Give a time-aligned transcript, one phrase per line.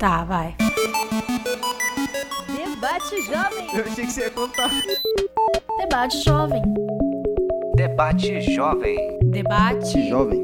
[0.00, 0.56] Tá, vai.
[2.56, 3.68] Debate Jovem.
[3.74, 4.70] Eu achei que você ia contar.
[5.78, 6.62] Debate jovem.
[7.76, 9.18] Debate Jovem.
[9.24, 10.08] Debate.
[10.08, 10.42] Jovem.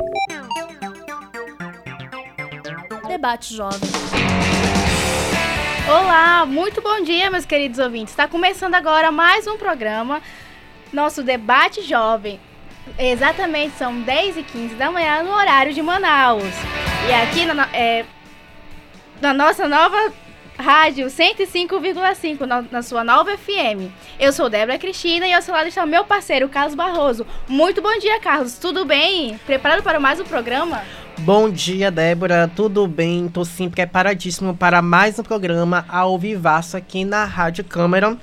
[3.09, 3.81] Debate jovem.
[5.89, 8.13] Olá, muito bom dia, meus queridos ouvintes.
[8.13, 10.21] Está começando agora mais um programa,
[10.93, 12.39] nosso Debate Jovem.
[12.99, 16.45] Exatamente, são 10 e 15 da manhã no horário de Manaus.
[17.09, 18.05] E aqui na, no- é,
[19.21, 20.13] na nossa nova
[20.59, 23.91] rádio 105,5, na, na sua nova FM.
[24.19, 27.27] Eu sou Débora Cristina e ao seu lado está meu parceiro, Carlos Barroso.
[27.47, 28.59] Muito bom dia, Carlos.
[28.59, 29.39] Tudo bem?
[29.47, 30.83] Preparado para mais um programa?
[31.19, 32.51] Bom dia, Débora.
[32.55, 33.29] Tudo bem?
[33.29, 38.17] Tô sim preparadíssimo para mais um programa ao vivaço aqui na Rádio Câmara.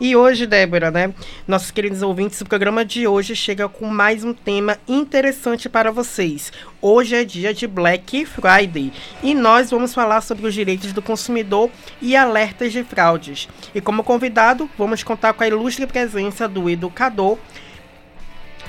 [0.00, 1.14] E hoje, Débora, né,
[1.46, 6.52] nossos queridos ouvintes, o programa de hoje chega com mais um tema interessante para vocês.
[6.82, 11.70] Hoje é dia de Black Friday e nós vamos falar sobre os direitos do consumidor
[12.02, 13.48] e alertas de fraudes.
[13.72, 17.38] E como convidado, vamos contar com a ilustre presença do educador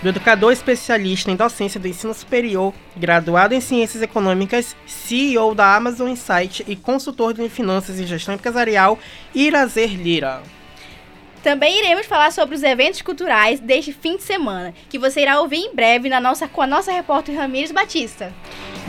[0.03, 6.09] do educador especialista em docência do ensino superior, graduado em ciências econômicas, CEO da Amazon
[6.09, 8.99] Insight e consultor de finanças e gestão empresarial,
[9.33, 10.43] Irazer Lira.
[11.45, 15.57] Também iremos falar sobre os eventos culturais deste fim de semana, que você irá ouvir
[15.57, 18.33] em breve na nossa, com a nossa repórter Ramires Batista.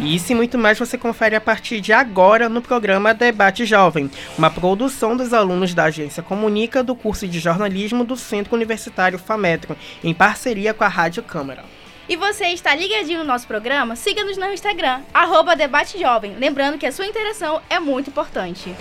[0.00, 4.50] Isso e muito mais você confere a partir de agora no programa Debate Jovem, uma
[4.50, 10.14] produção dos alunos da Agência Comunica do curso de jornalismo do Centro Universitário FAMETRO, em
[10.14, 11.62] parceria com a Rádio Câmara.
[12.08, 13.96] E você está ligadinho no nosso programa?
[13.96, 16.34] Siga-nos no Instagram, arroba Debate Jovem.
[16.38, 18.74] Lembrando que a sua interação é muito importante.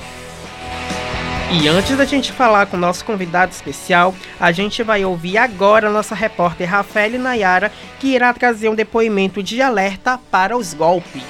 [1.52, 5.88] E antes da gente falar com o nosso convidado especial, a gente vai ouvir agora
[5.88, 11.24] a nossa repórter Rafael Nayara, que irá trazer um depoimento de alerta para os golpes.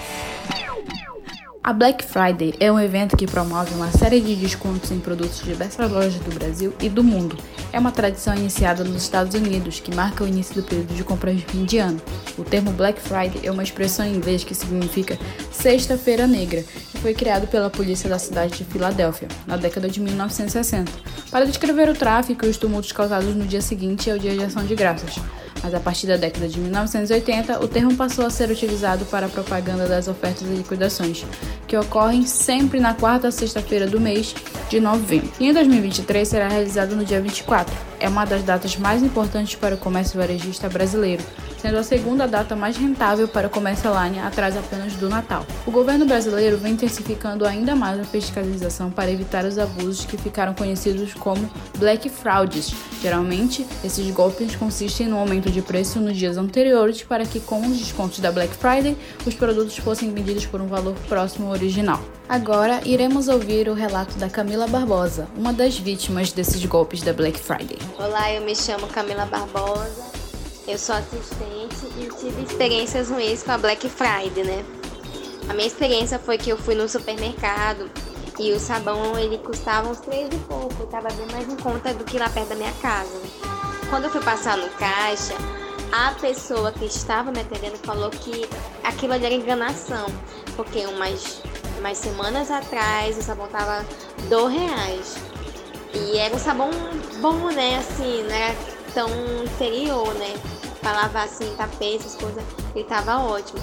[1.66, 5.45] A Black Friday é um evento que promove uma série de descontos em produtos de
[5.45, 7.35] diversas lojas do Brasil e do mundo.
[7.73, 11.38] É uma tradição iniciada nos Estados Unidos que marca o início do período de compras
[11.38, 12.00] de fim de ano.
[12.38, 15.17] O termo Black Friday é uma expressão em inglês que significa
[15.51, 16.63] Sexta-feira Negra
[16.94, 20.91] e foi criado pela polícia da cidade de Filadélfia, na década de 1960,
[21.31, 24.63] para descrever o tráfico e os tumultos causados no dia seguinte ao Dia de Ação
[24.63, 25.16] de Graças
[25.66, 29.29] mas a partir da década de 1980, o termo passou a ser utilizado para a
[29.29, 31.25] propaganda das ofertas e liquidações,
[31.67, 34.35] que ocorrem sempre na quarta sexta-feira do mês
[34.69, 35.31] de novembro.
[35.39, 37.73] E em 2023 será realizado no dia 24.
[37.99, 41.23] É uma das datas mais importantes para o comércio varejista brasileiro,
[41.61, 45.45] sendo a segunda data mais rentável para o comércio online atrás apenas do Natal.
[45.66, 50.53] O governo brasileiro vem intensificando ainda mais a fiscalização para evitar os abusos que ficaram
[50.53, 52.73] conhecidos como Black Frauds.
[53.01, 57.77] Geralmente, esses golpes consistem no aumento de preço nos dias anteriores para que, com os
[57.77, 58.95] descontos da Black Friday,
[59.25, 62.00] os produtos fossem vendidos por um valor próximo original.
[62.28, 67.39] Agora, iremos ouvir o relato da Camila Barbosa, uma das vítimas desses golpes da Black
[67.39, 67.78] Friday.
[67.97, 70.03] Olá, eu me chamo Camila Barbosa,
[70.67, 74.66] eu sou assistente e tive experiências ruins com a Black Friday, né?
[75.47, 77.89] A minha experiência foi que eu fui no supermercado
[78.39, 82.03] e o sabão ele custava uns 3 e pouco, estava bem mais em conta do
[82.03, 83.22] que lá perto da minha casa.
[83.89, 85.35] Quando eu fui passar no caixa,
[85.91, 88.50] a pessoa que estava me atendendo falou que
[88.84, 90.07] aquilo ali era enganação,
[90.55, 91.41] porque umas,
[91.79, 93.85] umas semanas atrás o sabão tava
[94.29, 95.16] dois reais.
[95.93, 96.69] E era um sabão
[97.21, 97.77] bom, né?
[97.77, 98.55] Assim, não era
[98.93, 99.09] tão
[99.43, 100.33] inferior, né?
[100.81, 102.43] Pra lavar assim, tapete, essas coisas,
[102.75, 103.59] ele tava ótimo.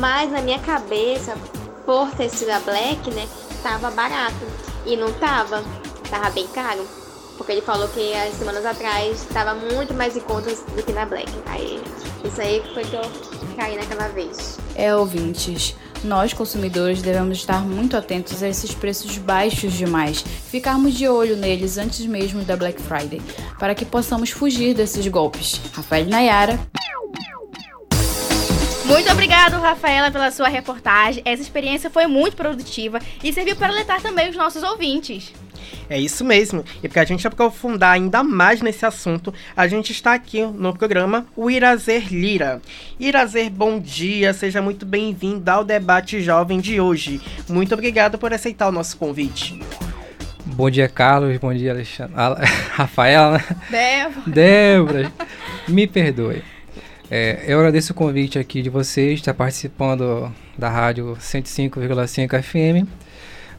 [0.00, 1.36] Mas na minha cabeça,
[1.86, 3.26] por ter sido a Black, né?
[3.62, 4.46] Tava barato.
[4.84, 5.62] E não tava.
[6.10, 6.86] Tava bem caro.
[7.36, 11.06] Porque ele falou que as semanas atrás tava muito mais em conta do que na
[11.06, 11.30] Black.
[11.46, 11.80] Aí,
[12.24, 13.02] isso aí foi que eu
[13.56, 14.58] caí naquela vez.
[14.74, 15.76] É, ouvintes.
[16.04, 21.76] Nós, consumidores, devemos estar muito atentos a esses preços baixos demais, ficarmos de olho neles
[21.76, 23.20] antes mesmo da Black Friday,
[23.58, 25.60] para que possamos fugir desses golpes.
[25.72, 26.58] Rafael Nayara,
[28.84, 31.22] Muito obrigado, Rafaela, pela sua reportagem.
[31.26, 35.30] Essa experiência foi muito produtiva e serviu para alertar também os nossos ouvintes.
[35.90, 36.64] É isso mesmo.
[36.82, 41.26] E para a gente aprofundar ainda mais nesse assunto, a gente está aqui no programa
[41.34, 42.60] o Irazer Lira.
[43.00, 47.20] Irazer, bom dia, seja muito bem-vindo ao debate jovem de hoje.
[47.48, 49.58] Muito obrigado por aceitar o nosso convite.
[50.44, 51.36] Bom dia, Carlos.
[51.38, 52.12] Bom dia, Alexandre.
[52.16, 52.36] Ah,
[52.72, 53.44] Rafaela, né?
[53.70, 54.30] Devo.
[54.30, 55.12] Débora,
[55.66, 56.42] me perdoe.
[57.10, 62.86] É, eu agradeço o convite aqui de vocês, estar participando da rádio 105,5 FM,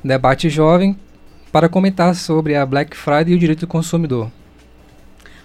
[0.04, 0.96] debate jovem,
[1.52, 4.32] para comentar sobre a Black Friday e o direito do consumidor.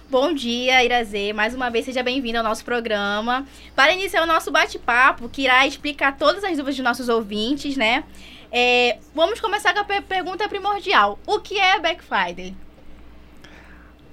[0.09, 1.33] Bom dia, Irazê.
[1.33, 3.45] Mais uma vez, seja bem-vindo ao nosso programa.
[3.75, 8.03] Para iniciar o nosso bate-papo, que irá explicar todas as dúvidas dos nossos ouvintes, né?
[8.51, 11.19] É, vamos começar com a per- pergunta primordial.
[11.25, 12.55] O que é Black Friday?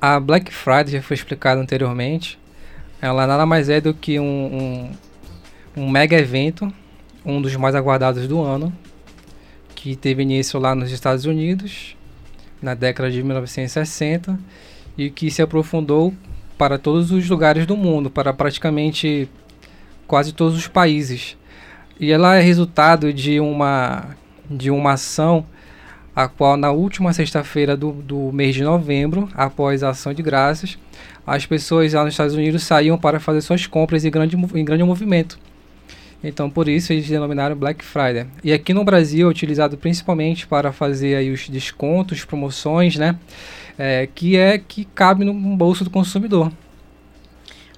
[0.00, 2.38] A Black Friday já foi explicado anteriormente.
[3.00, 4.24] Ela nada mais é do que um,
[5.76, 6.72] um, um mega evento,
[7.24, 8.72] um dos mais aguardados do ano,
[9.82, 11.96] que teve início lá nos Estados Unidos,
[12.62, 14.38] na década de 1960,
[14.96, 16.14] e que se aprofundou
[16.56, 19.28] para todos os lugares do mundo, para praticamente
[20.06, 21.36] quase todos os países.
[21.98, 24.10] E ela é resultado de uma,
[24.48, 25.44] de uma ação
[26.14, 30.78] a qual na última sexta-feira do, do mês de novembro, após a ação de graças,
[31.26, 34.84] as pessoas lá nos Estados Unidos saíam para fazer suas compras em grande, em grande
[34.84, 35.40] movimento.
[36.22, 38.26] Então, por isso, eles denominaram Black Friday.
[38.44, 43.18] E aqui no Brasil é utilizado principalmente para fazer aí os descontos, promoções, né?
[43.76, 46.52] É, que é que cabe no bolso do consumidor.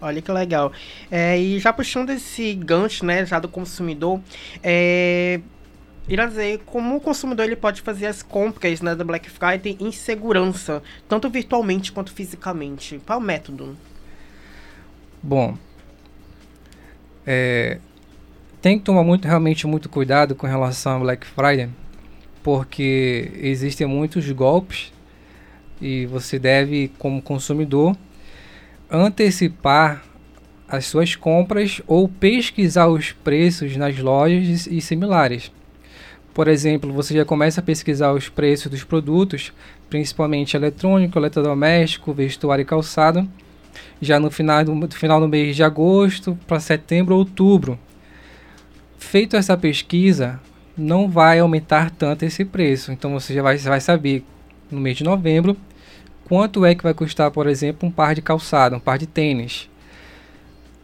[0.01, 0.71] Olha que legal.
[1.11, 4.21] É, e já puxando esse gancho, né, já do consumidor,
[4.63, 5.41] é,
[6.07, 9.91] irá dizer como o consumidor ele pode fazer as compras né, da Black Friday em
[9.91, 13.01] segurança, tanto virtualmente quanto fisicamente.
[13.07, 13.77] Qual é o método?
[15.23, 15.57] Bom,
[17.27, 17.79] é,
[18.65, 21.69] tem que tomar muito, realmente muito cuidado com relação ao Black Friday,
[22.43, 24.91] porque existem muitos golpes
[25.83, 27.95] e você deve, como consumidor,
[28.91, 30.03] antecipar
[30.67, 35.53] as suas compras ou pesquisar os preços nas lojas e similares.
[36.33, 39.53] Por exemplo, você já começa a pesquisar os preços dos produtos,
[39.91, 43.29] principalmente eletrônico, eletrodoméstico, vestuário e calçado,
[44.01, 47.79] já no final do, final do mês de agosto para setembro ou outubro.
[49.05, 50.41] Feito essa pesquisa,
[50.77, 52.91] não vai aumentar tanto esse preço.
[52.91, 54.25] Então você já vai, vai saber
[54.71, 55.57] no mês de novembro
[56.25, 59.69] quanto é que vai custar, por exemplo, um par de calçado, um par de tênis.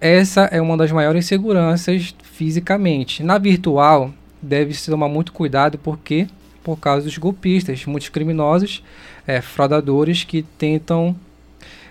[0.01, 3.23] Essa é uma das maiores seguranças fisicamente.
[3.25, 6.29] Na virtual, deve-se tomar muito cuidado porque
[6.63, 8.85] por causa dos golpistas, muitos criminosos,
[9.27, 11.17] é, fraudadores que tentam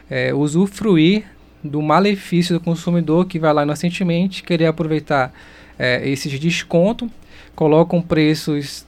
[0.09, 1.25] é, usufruir
[1.61, 5.33] do malefício do consumidor que vai lá inocentemente querer aproveitar
[5.79, 7.09] é, esses descontos,
[7.55, 8.85] colocam preços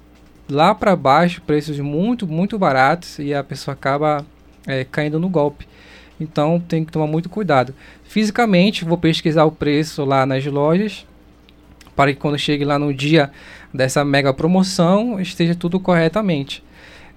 [0.50, 4.26] lá para baixo, preços muito, muito baratos e a pessoa acaba
[4.68, 5.66] é, caindo no golpe.
[6.20, 7.74] Então tem que tomar muito cuidado.
[8.04, 11.08] Fisicamente, vou pesquisar o preço lá nas lojas
[11.96, 13.32] para que quando chegue lá no dia
[13.74, 16.64] dessa mega promoção esteja tudo corretamente.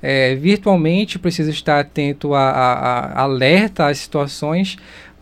[0.01, 4.77] É, virtualmente, preciso estar atento a, a, a alerta às situações.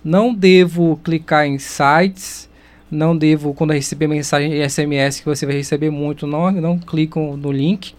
[0.04, 2.50] Não devo clicar em sites.
[2.92, 7.50] Não devo, quando receber mensagem SMS, que você vai receber muito, não, não clico no
[7.50, 7.94] link.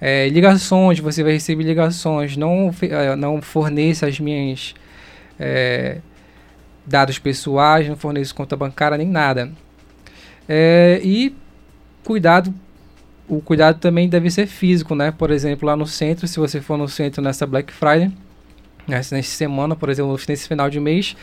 [0.00, 2.36] É, ligações, você vai receber ligações.
[2.36, 2.74] Não,
[3.16, 4.74] não forneça as minhas
[5.38, 5.98] é,
[6.84, 9.52] dados pessoais, não forneço conta bancária nem nada.
[10.48, 11.32] É, e
[12.02, 12.52] cuidado,
[13.28, 15.12] o cuidado também deve ser físico, né?
[15.12, 18.10] Por exemplo, lá no centro, se você for no centro nessa Black Friday,
[18.88, 21.16] nessa semana, por exemplo, nesse final de mês,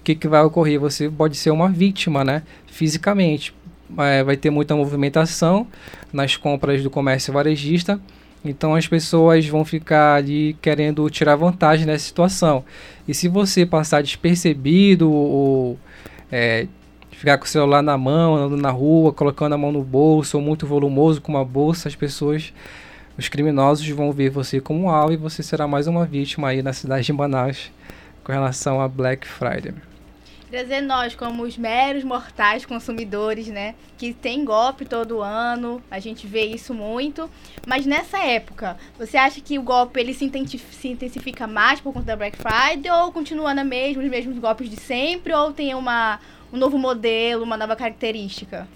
[0.00, 0.80] o que, que vai ocorrer?
[0.80, 2.42] Você pode ser uma vítima, né?
[2.66, 3.54] Fisicamente.
[3.98, 5.66] É, vai ter muita movimentação
[6.10, 8.00] nas compras do comércio varejista.
[8.42, 12.64] Então as pessoas vão ficar ali querendo tirar vantagem nessa situação.
[13.06, 15.78] E se você passar despercebido ou
[16.32, 16.66] é,
[17.10, 20.42] ficar com o celular na mão, andando na rua, colocando a mão no bolso, ou
[20.42, 22.54] muito volumoso com uma bolsa, as pessoas,
[23.18, 26.72] os criminosos vão ver você como alvo e você será mais uma vítima aí na
[26.72, 27.70] cidade de Manaus
[28.24, 29.89] com relação a Black Friday.
[30.50, 33.76] Dizer, nós, como os meros mortais consumidores, né?
[33.96, 37.30] Que tem golpe todo ano, a gente vê isso muito.
[37.64, 40.28] Mas nessa época, você acha que o golpe ele se,
[40.72, 42.90] se intensifica mais por conta da Black Friday?
[42.90, 45.32] Ou continua na mesma, os mesmos golpes de sempre?
[45.32, 46.18] Ou tem uma,
[46.52, 48.66] um novo modelo, uma nova característica?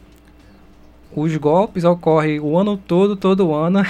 [1.11, 3.81] Os golpes ocorrem o ano todo, todo ano.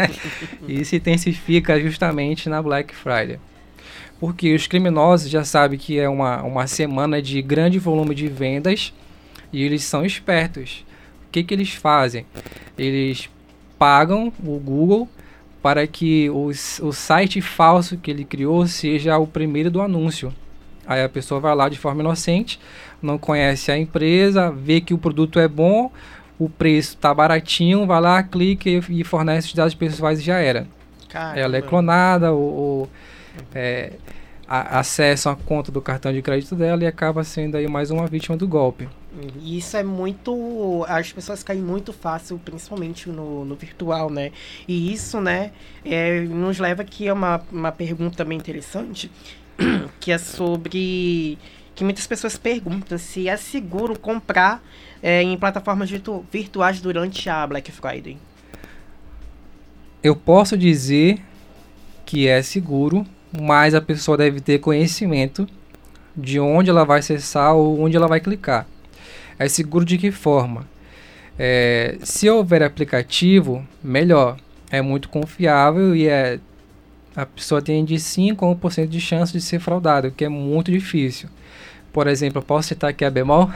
[0.68, 3.38] e se intensifica justamente na Black Friday
[4.24, 8.90] porque os criminosos já sabem que é uma, uma semana de grande volume de vendas
[9.52, 10.82] e eles são espertos.
[11.28, 12.24] O que, que eles fazem?
[12.78, 13.28] Eles
[13.78, 15.06] pagam o Google
[15.62, 20.32] para que os, o site falso que ele criou seja o primeiro do anúncio.
[20.86, 22.58] Aí a pessoa vai lá de forma inocente,
[23.02, 25.92] não conhece a empresa, vê que o produto é bom,
[26.38, 30.38] o preço está baratinho, vai lá, clica e, e, fornece os dados pessoais e já
[30.38, 30.66] era.
[31.10, 31.38] Caramba.
[31.38, 32.90] Ela é clonada ou, ou
[33.54, 33.92] é,
[34.46, 38.06] a, acesso à conta do cartão de crédito dela e acaba sendo aí mais uma
[38.06, 38.88] vítima do golpe.
[39.40, 40.84] E isso é muito.
[40.88, 44.32] As pessoas caem muito fácil, principalmente no, no virtual, né?
[44.66, 45.52] E isso, né,
[45.84, 49.10] é, nos leva aqui a uma, uma pergunta bem interessante,
[50.00, 51.38] que é sobre.
[51.76, 54.62] Que muitas pessoas perguntam se é seguro comprar
[55.02, 58.16] é, em plataformas virtu virtuais durante a Black Friday.
[60.02, 61.20] eu posso dizer
[62.06, 63.04] que é seguro,
[63.40, 65.46] mas a pessoa deve ter conhecimento
[66.16, 68.66] de onde ela vai acessar ou onde ela vai clicar.
[69.38, 70.66] É seguro de que forma?
[71.38, 74.36] É, se houver aplicativo, melhor.
[74.70, 76.38] É muito confiável e é
[77.16, 80.28] a pessoa tem de 5 a 1% de chance de ser fraudada, o que é
[80.28, 81.28] muito difícil.
[81.92, 83.48] Por exemplo, eu posso citar aqui a Bemol.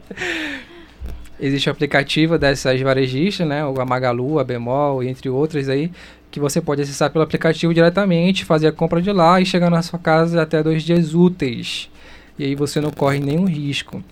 [1.38, 3.62] Existe o um aplicativo dessas varejistas, né?
[3.64, 5.90] O Magalu, a Bemol, entre outras aí,
[6.30, 9.82] que você pode acessar pelo aplicativo diretamente, fazer a compra de lá e chegar na
[9.82, 11.90] sua casa até dois dias úteis.
[12.38, 14.02] E aí você não corre nenhum risco.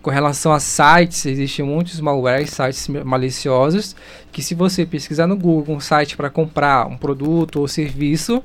[0.00, 3.94] Com relação a sites, existem muitos malwares, sites maliciosos,
[4.32, 8.42] que se você pesquisar no Google um site para comprar um produto ou serviço,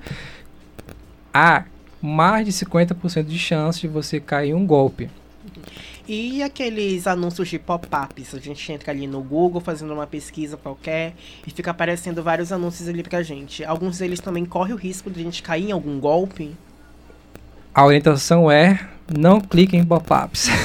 [1.33, 1.63] há
[2.01, 5.09] mais de 50% de chance de você cair em um golpe.
[6.07, 8.35] E aqueles anúncios de pop-ups?
[8.35, 12.87] A gente entra ali no Google fazendo uma pesquisa qualquer e fica aparecendo vários anúncios
[12.87, 13.65] ali pra gente.
[13.65, 16.55] Alguns deles também correm o risco de a gente cair em algum golpe?
[17.73, 20.47] A orientação é não clique em pop-ups.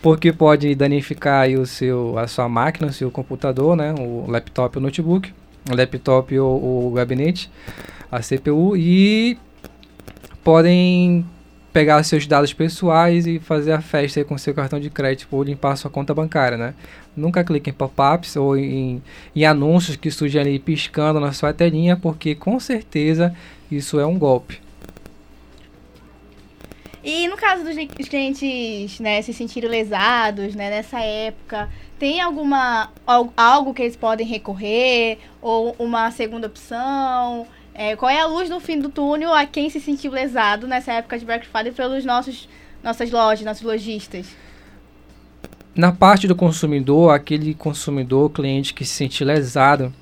[0.00, 3.92] Porque pode danificar o seu, a sua máquina, o seu computador, né?
[3.98, 5.32] o laptop ou notebook,
[5.68, 7.50] o laptop ou o gabinete,
[8.12, 9.38] a CPU, e
[10.44, 11.26] podem
[11.74, 15.74] pegar seus dados pessoais e fazer a festa com seu cartão de crédito ou limpar
[15.74, 16.72] sua conta bancária, né?
[17.16, 19.02] Nunca clique em pop-ups ou em,
[19.34, 23.34] em anúncios que surgem ali piscando na sua telinha, porque com certeza
[23.68, 24.62] isso é um golpe.
[27.02, 27.74] E no caso dos
[28.08, 32.92] clientes né, se sentirem lesados né, nessa época, tem alguma
[33.36, 37.48] algo que eles podem recorrer ou uma segunda opção?
[37.74, 40.92] É, qual é a luz no fim do túnel a quem se sentiu lesado nessa
[40.92, 42.48] época de Black Friday pelos nossos
[42.84, 44.26] nossas lojas, nossos lojistas?
[45.74, 49.92] Na parte do consumidor, aquele consumidor, cliente que se sentir lesado,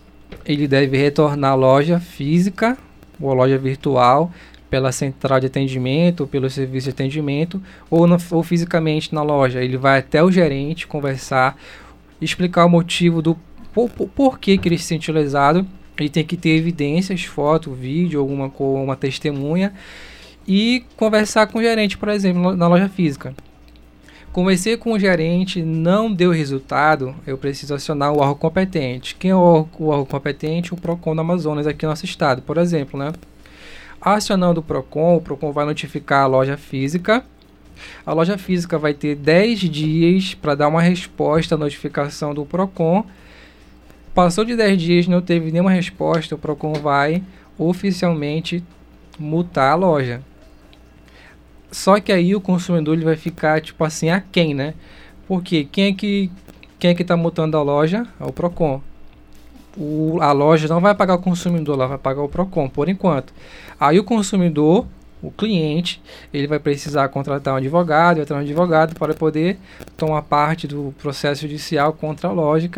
[0.44, 2.76] ele deve retornar à loja física
[3.18, 4.30] ou à loja virtual
[4.68, 9.62] pela central de atendimento, pelo serviço de atendimento, ou, ou fisicamente na loja.
[9.62, 11.56] Ele vai até o gerente conversar,
[12.20, 13.38] explicar o motivo do
[13.72, 15.66] por, por que, que ele se sentiu lesado
[16.02, 19.72] ele tem que ter evidências, foto, vídeo, alguma com uma testemunha
[20.46, 23.34] e conversar com o gerente, por exemplo, na loja física.
[24.32, 29.14] Conversei com o gerente, não deu resultado, eu preciso acionar o órgão competente.
[29.14, 30.72] Quem é o órgão competente?
[30.72, 33.12] O PROCON do Amazonas, aqui no nosso estado, por exemplo, né?
[34.00, 37.22] Acionando o PROCON, o PROCON vai notificar a loja física.
[38.06, 43.04] A loja física vai ter 10 dias para dar uma resposta à notificação do PROCON
[44.14, 47.22] Passou de 10 dias, não teve nenhuma resposta, o Procon vai
[47.58, 48.62] oficialmente
[49.18, 50.20] multar a loja.
[51.70, 54.74] Só que aí o consumidor ele vai ficar tipo assim a quem, né?
[55.26, 56.30] Porque quem é que
[56.78, 58.06] quem é que está multando a loja?
[58.20, 58.82] É o Procon.
[59.76, 63.32] O, a loja não vai pagar o consumidor, ela vai pagar o Procon por enquanto.
[63.80, 64.86] Aí o consumidor,
[65.22, 66.02] o cliente,
[66.34, 69.58] ele vai precisar contratar um advogado, ter um advogado para poder
[69.96, 72.68] tomar parte do processo judicial contra a loja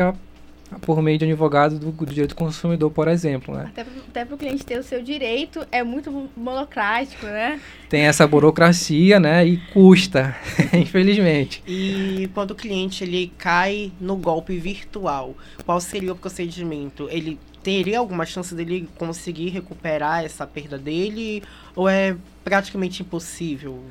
[0.81, 3.71] por meio de um advogado do, do direito do consumidor, por exemplo, né?
[3.75, 7.59] Até para o cliente ter o seu direito é muito burocrático, né?
[7.89, 9.45] Tem essa burocracia, né?
[9.45, 10.35] E custa,
[10.73, 11.63] infelizmente.
[11.67, 17.07] E quando o cliente ele cai no golpe virtual, qual seria o procedimento?
[17.09, 21.41] Ele teria alguma chance dele conseguir recuperar essa perda dele
[21.75, 23.83] ou é praticamente impossível?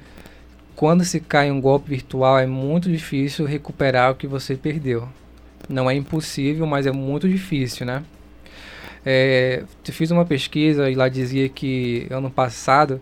[0.77, 5.09] Quando se cai em um golpe virtual é muito difícil recuperar o que você perdeu.
[5.69, 8.03] Não é impossível, mas é muito difícil, né?
[9.05, 13.01] É, fiz uma pesquisa e lá dizia que ano passado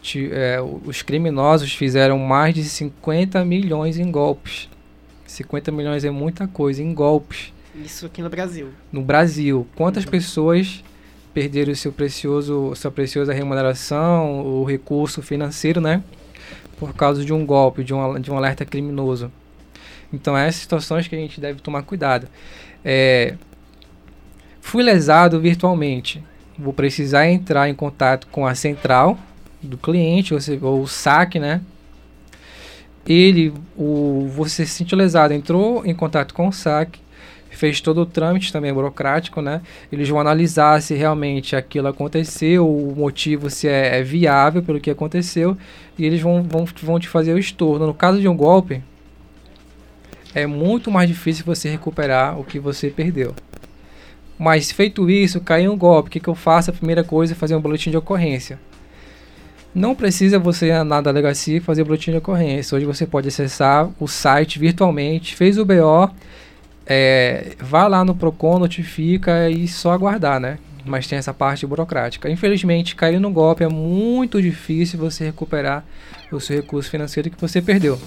[0.00, 4.68] te, é, os criminosos fizeram mais de 50 milhões em golpes.
[5.26, 7.52] 50 milhões é muita coisa em golpes.
[7.74, 8.68] Isso aqui no Brasil.
[8.90, 9.66] No Brasil.
[9.74, 10.10] Quantas uhum.
[10.10, 10.82] pessoas
[11.34, 16.02] perderam seu precioso, sua preciosa remuneração, o recurso financeiro, né?
[16.78, 19.30] Por causa de um golpe, de um, de um alerta criminoso.
[20.12, 22.28] Então, essas situações que a gente deve tomar cuidado.
[22.84, 23.34] É,
[24.60, 26.22] fui lesado virtualmente.
[26.58, 29.18] Vou precisar entrar em contato com a central
[29.62, 31.60] do cliente, ou, seja, ou o saque, né?
[33.06, 37.00] Ele, o, você se sentiu lesado, entrou em contato com o saque,
[37.50, 39.62] fez todo o trâmite também burocrático, né?
[39.90, 44.90] Eles vão analisar se realmente aquilo aconteceu, o motivo se é, é viável pelo que
[44.90, 45.56] aconteceu,
[45.98, 47.86] e eles vão, vão, vão te fazer o estorno.
[47.86, 48.82] No caso de um golpe,
[50.36, 53.34] é muito mais difícil você recuperar o que você perdeu.
[54.38, 56.68] Mas feito isso, caiu um golpe, o que, que eu faço?
[56.68, 58.60] A primeira coisa é fazer um boletim de ocorrência.
[59.74, 62.76] Não precisa você andar na delegacia fazer boletim de ocorrência.
[62.76, 66.10] Hoje você pode acessar o site virtualmente, fez o BO,
[66.84, 70.58] é, vá lá no Procon, notifica e só aguardar, né?
[70.84, 72.28] Mas tem essa parte burocrática.
[72.28, 75.82] Infelizmente, cair no golpe é muito difícil você recuperar
[76.30, 77.98] o seu recurso financeiro que você perdeu.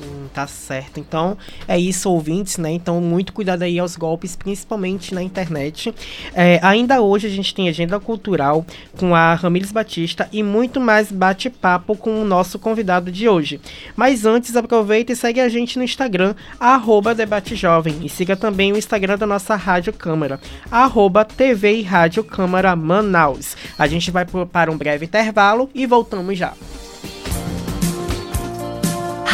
[0.00, 0.98] Hum, tá certo.
[0.98, 1.36] Então,
[1.68, 2.70] é isso, ouvintes, né?
[2.70, 5.94] Então, muito cuidado aí aos golpes, principalmente na internet.
[6.34, 8.64] É, ainda hoje a gente tem agenda cultural
[8.96, 13.60] com a Ramires Batista e muito mais bate-papo com o nosso convidado de hoje.
[13.94, 18.00] Mas antes, aproveita e segue a gente no Instagram, arroba Debate Jovem.
[18.02, 23.56] E siga também o Instagram da nossa Rádio Câmara, arroba TV e Rádio Câmara Manaus.
[23.78, 26.54] A gente vai para um breve intervalo e voltamos já.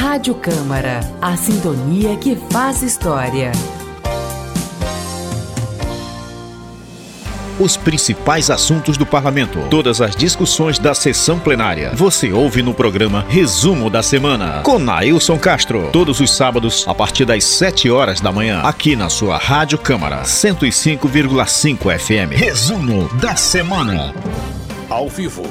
[0.00, 3.50] Rádio Câmara, a sintonia que faz história.
[7.59, 11.90] Os principais assuntos do parlamento, todas as discussões da sessão plenária.
[11.97, 15.90] Você ouve no programa Resumo da Semana, com Nailson Castro.
[15.90, 20.23] Todos os sábados, a partir das 7 horas da manhã, aqui na sua Rádio Câmara,
[20.23, 22.38] 105,5 FM.
[22.38, 24.14] Resumo da Semana.
[24.88, 25.43] Ao vivo,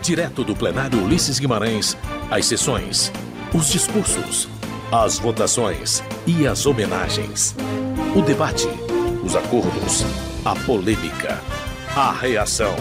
[0.00, 1.96] direto do plenário Ulisses Guimarães,
[2.30, 3.12] as sessões
[3.52, 4.48] os discursos,
[4.92, 7.54] as votações e as homenagens.
[8.14, 8.68] O debate,
[9.24, 10.04] os acordos,
[10.44, 11.40] a polêmica,
[11.96, 12.74] a reação.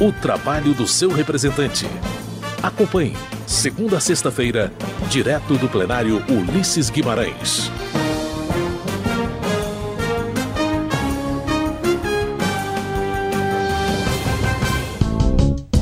[0.00, 1.86] O trabalho do seu representante.
[2.62, 4.72] Acompanhe, segunda a sexta-feira,
[5.08, 7.70] direto do plenário Ulisses Guimarães.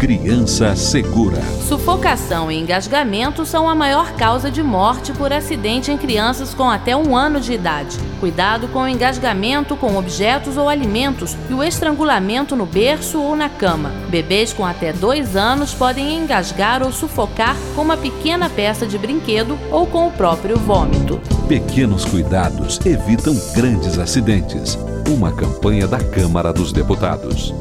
[0.06, 1.42] Criança Segura.
[1.66, 6.96] Sufocação e engasgamento são a maior causa de morte por acidente em crianças com até
[6.96, 7.98] um ano de idade.
[8.20, 13.48] Cuidado com o engasgamento com objetos ou alimentos e o estrangulamento no berço ou na
[13.48, 13.90] cama.
[14.08, 19.58] Bebês com até dois anos podem engasgar ou sufocar com uma pequena peça de brinquedo
[19.72, 21.20] ou com o próprio vômito.
[21.48, 24.78] Pequenos cuidados evitam grandes acidentes.
[25.10, 27.52] Uma campanha da Câmara dos Deputados.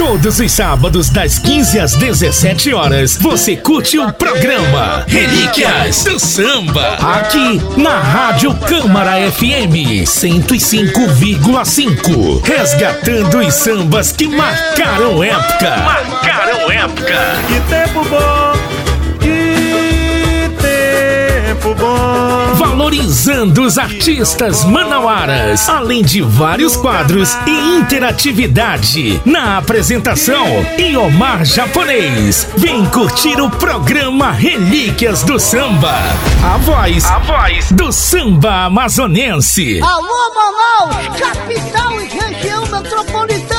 [0.00, 6.94] Todos os sábados, das 15 às 17 horas, você curte o programa Relíquias do Samba.
[6.94, 12.42] Aqui na Rádio Câmara FM 105,5.
[12.42, 15.76] Resgatando os sambas que marcaram época.
[15.84, 17.36] Marcaram época.
[17.46, 18.59] Que tempo bom!
[21.70, 22.54] Tempo bom!
[22.54, 29.20] Valorizando os artistas manauaras, além de vários quadros e interatividade.
[29.24, 30.46] Na apresentação,
[30.78, 32.48] Iomar Japonês.
[32.56, 35.94] Vem curtir o programa Relíquias do Samba.
[36.44, 39.80] A voz, a voz do samba amazonense.
[39.82, 43.49] Alô, Manaus, capital e região metropolitana.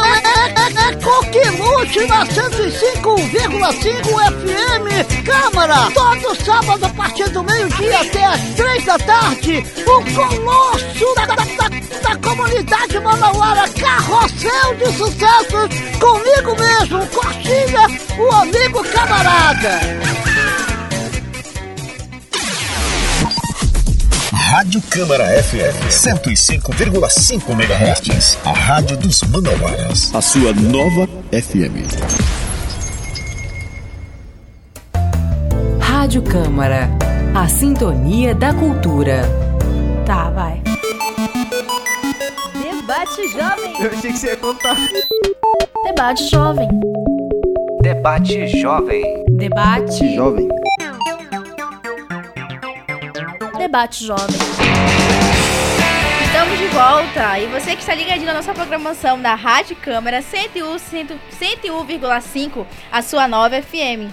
[1.12, 3.28] Coquimute na 105,5
[4.32, 5.26] FM.
[5.26, 11.26] Câmara, todo sábado a partir do meio-dia até as três da tarde, o colosso da,
[11.26, 11.70] da, da,
[12.02, 15.68] da comunidade manauara, carrossel de sucesso,
[16.00, 20.21] comigo mesmo, Coxinha, o amigo camarada.
[24.52, 28.38] Rádio Câmara FM 105,5 MHz.
[28.44, 30.14] A rádio dos Manauaras.
[30.14, 31.88] A sua nova FM.
[35.80, 36.90] Rádio Câmara.
[37.34, 39.22] A sintonia da cultura.
[40.06, 40.62] Tá, vai.
[42.62, 43.82] Debate Jovem.
[43.82, 44.76] Eu achei que você ia contar.
[45.86, 46.68] Debate Jovem.
[47.82, 49.24] Debate Jovem.
[49.30, 50.50] Debate Jovem.
[53.62, 54.26] Debate Jovem.
[56.26, 60.78] Estamos de volta e você que está ligadinho na nossa programação da Rádio Câmara 101,
[60.78, 64.12] 101,5, a sua nova FM.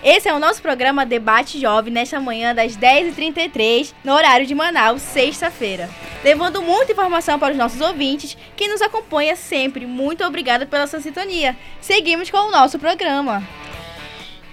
[0.00, 5.02] Esse é o nosso programa Debate Jovem nesta manhã das 10h33, no horário de Manaus,
[5.02, 5.90] sexta-feira.
[6.22, 9.86] Levando muita informação para os nossos ouvintes que nos acompanha sempre.
[9.86, 11.56] Muito obrigada pela sua sintonia.
[11.80, 13.42] Seguimos com o nosso programa.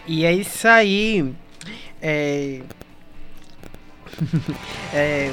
[0.08, 1.32] E é isso aí.
[2.02, 2.62] É...
[4.94, 5.32] é...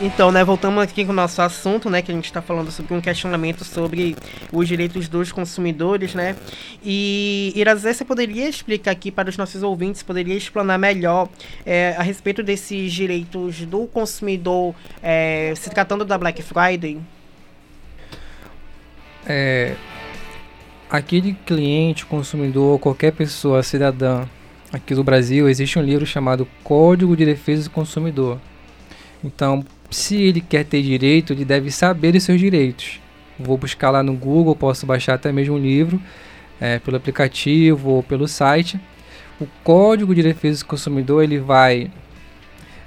[0.00, 2.92] Então, né, voltamos aqui com o nosso assunto, né, que a gente está falando sobre
[2.92, 4.16] um questionamento sobre
[4.52, 6.34] os direitos dos consumidores, né,
[6.82, 11.28] e Irazé, você poderia explicar aqui para os nossos ouvintes, poderia explanar melhor
[11.64, 16.98] é, a respeito desses direitos do consumidor, é, se tratando da Black Friday?
[19.24, 19.76] É,
[20.90, 24.26] aquele cliente, consumidor, qualquer pessoa, cidadã
[24.72, 28.40] aqui do Brasil, existe um livro chamado Código de Defesa do Consumidor.
[29.22, 32.98] Então, se ele quer ter direito, ele deve saber dos seus direitos.
[33.38, 36.00] Vou buscar lá no Google, posso baixar até mesmo um livro
[36.60, 38.80] é, pelo aplicativo ou pelo site.
[39.38, 41.90] O Código de Defesa do Consumidor ele vai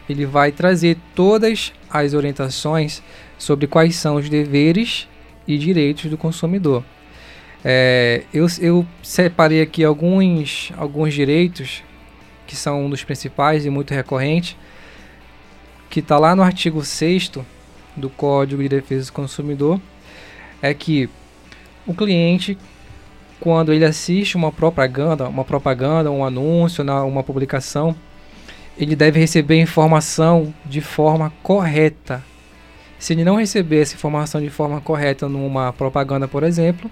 [0.08, 3.02] ele vai trazer todas as orientações
[3.40, 5.08] sobre quais são os deveres
[5.48, 6.84] e direitos do consumidor.
[7.68, 11.82] É, eu, eu separei aqui alguns, alguns direitos
[12.46, 14.56] que são um dos principais e muito recorrentes,
[15.90, 17.32] que está lá no artigo 6
[17.96, 19.82] do Código de Defesa do Consumidor,
[20.62, 21.10] é que
[21.88, 22.56] o cliente,
[23.40, 27.96] quando ele assiste uma propaganda, uma propaganda, um anúncio, uma publicação,
[28.78, 32.24] ele deve receber informação de forma correta.
[33.00, 36.92] Se ele não receber essa informação de forma correta numa propaganda, por exemplo,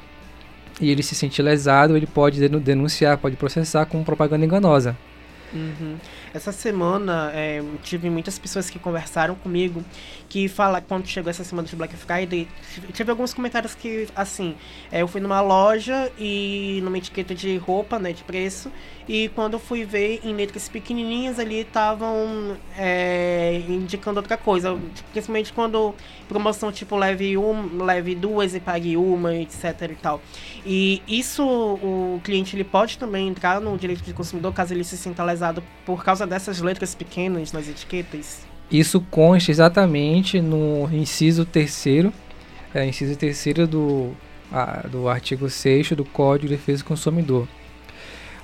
[0.82, 4.98] e ele se sentir lesado, ele pode denunciar, pode processar como propaganda enganosa.
[5.54, 5.98] Uhum.
[6.34, 9.84] Essa semana é, tive muitas pessoas que conversaram comigo
[10.28, 12.48] que fala quando chegou essa semana de Black Friday,
[12.92, 14.56] tive alguns comentários que assim,
[14.92, 18.72] é, eu fui numa loja e numa etiqueta de roupa, né, de preço,
[19.08, 24.76] e quando eu fui ver em letras pequenininhas ali estavam é, indicando outra coisa,
[25.12, 25.94] principalmente quando
[26.28, 30.20] promoção tipo leve um, leve duas e pague uma, etc e tal.
[30.66, 34.98] E isso o cliente ele pode também entrar no direito de consumidor caso ele se
[34.98, 38.46] sinta lesado por causa dessas letras pequenas nas etiquetas.
[38.72, 42.14] Isso consta exatamente no inciso terceiro,
[42.74, 44.12] é, inciso terceiro do,
[44.52, 47.48] a, do artigo 6 do Código de Defesa do Consumidor.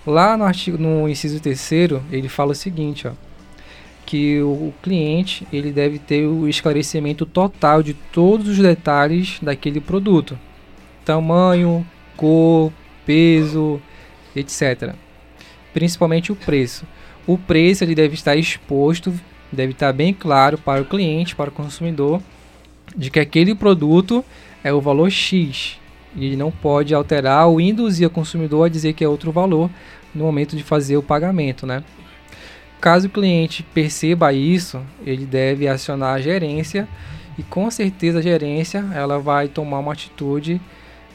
[0.05, 3.11] Lá no artigo, no inciso terceiro, ele fala o seguinte, ó,
[4.05, 10.37] que o cliente ele deve ter o esclarecimento total de todos os detalhes daquele produto,
[11.05, 11.85] tamanho,
[12.17, 12.73] cor,
[13.05, 13.79] peso,
[14.35, 14.95] etc.
[15.73, 16.85] Principalmente o preço.
[17.29, 19.13] O preço ele deve estar exposto
[19.51, 22.19] deve estar bem claro para o cliente, para o consumidor,
[22.97, 24.25] de que aquele produto
[24.63, 25.77] é o valor X
[26.15, 29.69] e não pode alterar ou induzir o consumidor a dizer que é outro valor
[30.11, 31.83] no momento de fazer o pagamento, né?
[32.81, 36.87] Caso o cliente perceba isso, ele deve acionar a gerência
[37.37, 40.59] e com certeza a gerência ela vai tomar uma atitude,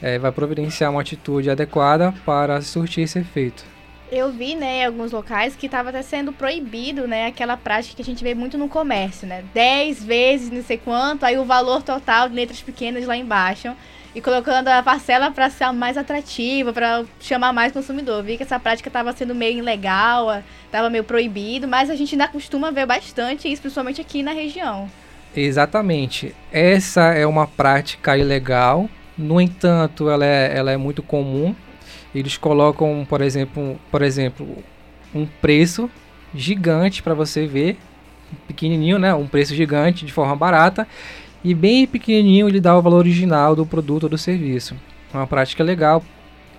[0.01, 3.74] é, vai providenciar uma atitude adequada para surtir esse efeito.
[4.11, 8.01] Eu vi, né, em alguns locais que estava até sendo proibido, né, aquela prática que
[8.01, 9.43] a gente vê muito no comércio, né?
[9.53, 13.73] 10 vezes não sei quanto, aí o valor total de letras pequenas lá embaixo.
[14.13, 18.23] E colocando a parcela para ser mais atrativa, para chamar mais consumidor.
[18.23, 22.29] Vi que essa prática estava sendo meio ilegal, estava meio proibido, mas a gente ainda
[22.29, 24.89] costuma ver bastante isso, principalmente aqui na região.
[25.35, 26.33] Exatamente.
[26.49, 28.89] Essa é uma prática ilegal.
[29.17, 31.53] No entanto, ela é, ela é muito comum
[32.15, 34.63] eles colocam, por exemplo, por exemplo,
[35.13, 35.91] um preço
[36.33, 37.77] gigante para você ver,
[38.47, 39.13] pequenininho, né?
[39.13, 40.87] Um preço gigante de forma barata
[41.43, 44.75] e bem pequenininho ele dá o valor original do produto ou do serviço.
[45.13, 46.01] É uma prática legal.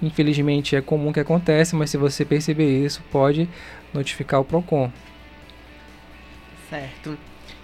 [0.03, 3.49] Infelizmente é comum que acontece, mas se você perceber isso, pode
[3.95, 4.92] notificar o Procon.
[6.69, 7.16] Certo.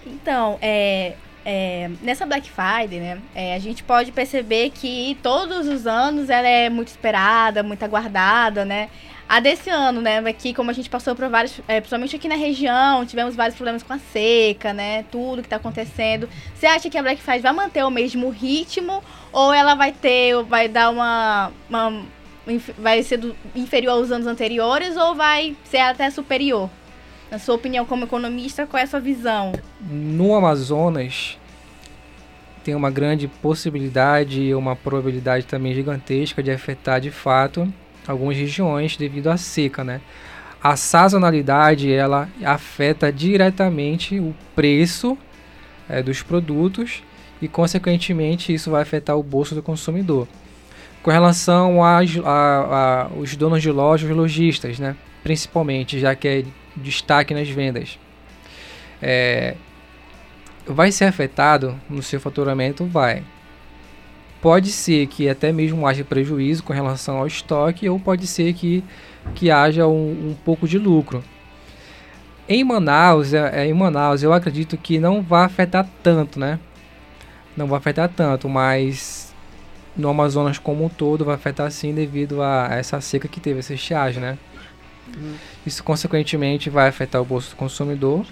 [0.05, 1.13] Então, é,
[1.45, 6.47] é, nessa Black Friday, né, é, a gente pode perceber que todos os anos ela
[6.47, 8.89] é muito esperada, muito aguardada, né?
[9.27, 12.35] A desse ano, né, aqui como a gente passou por vários, é, principalmente aqui na
[12.35, 16.29] região, tivemos vários problemas com a seca, né, tudo que está acontecendo.
[16.53, 20.43] Você acha que a Black Friday vai manter o mesmo ritmo ou ela vai ter,
[20.43, 22.05] vai dar uma, uma
[22.77, 26.69] vai ser do, inferior aos anos anteriores ou vai ser até superior?
[27.33, 29.53] Na sua opinião, como economista, qual é a sua visão?
[29.81, 31.35] No Amazonas,
[32.63, 37.67] tem uma grande possibilidade e uma probabilidade também gigantesca de afetar de fato
[38.07, 39.99] algumas regiões devido à seca, né?
[40.61, 45.17] A sazonalidade ela afeta diretamente o preço
[45.89, 47.01] é, dos produtos
[47.41, 50.27] e consequentemente isso vai afetar o bolso do consumidor.
[51.01, 54.95] Com relação aos donos de lojas, lojistas, né?
[55.23, 56.43] Principalmente, já que é
[56.75, 57.99] destaque nas vendas.
[59.01, 59.55] É,
[60.65, 62.85] vai ser afetado no seu faturamento?
[62.85, 63.23] Vai.
[64.41, 68.83] Pode ser que até mesmo haja prejuízo com relação ao estoque, ou pode ser que,
[69.35, 71.23] que haja um, um pouco de lucro.
[72.47, 76.59] Em Manaus, é, é, em Manaus, eu acredito que não vai afetar tanto, né?
[77.55, 79.33] Não vai afetar tanto, mas
[79.95, 83.73] no Amazonas como um todo vai afetar sim devido a essa seca que teve, essa
[83.73, 84.37] estiagem, né?
[85.65, 88.25] Isso, consequentemente, vai afetar o bolso do consumidor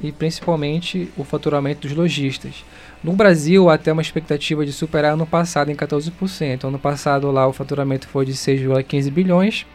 [0.00, 2.64] e principalmente o faturamento dos lojistas.
[3.02, 6.64] No Brasil, até uma expectativa de superar ano passado em 14%.
[6.64, 9.66] Ano passado lá o faturamento foi de 6,15 bilhões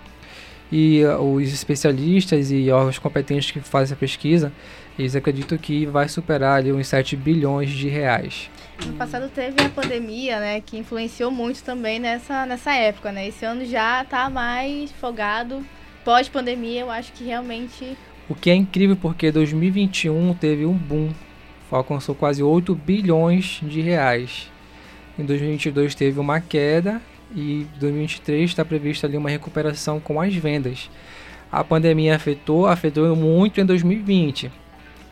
[0.72, 4.52] e uh, os especialistas e órgãos competentes que fazem a pesquisa,
[4.98, 8.50] eles acreditam que vai superar ali uns 7 bilhões de reais.
[8.84, 13.28] No passado teve a pandemia, né, que influenciou muito também nessa, nessa época, né?
[13.28, 15.64] Esse ano já está mais folgado.
[16.04, 17.98] Pós-pandemia, eu acho que realmente
[18.30, 21.12] O que é incrível porque 2021 teve um boom,
[21.72, 24.52] alcançou quase 8 bilhões de reais.
[25.18, 27.02] Em 2022 teve uma queda
[27.34, 30.90] e 2023 está prevista ali uma recuperação com as vendas.
[31.52, 34.52] A pandemia afetou, afetou muito em 2020.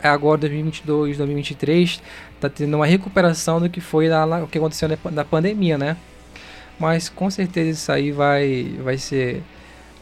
[0.02, 2.02] Agora 2022, 2023
[2.46, 5.96] está tendo uma recuperação do que foi na, o que aconteceu na, na pandemia, né?
[6.78, 9.42] Mas com certeza isso aí vai vai ser